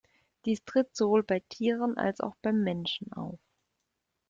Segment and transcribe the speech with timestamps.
[0.45, 3.37] Dies tritt sowohl bei Tieren als auch beim Menschen auf.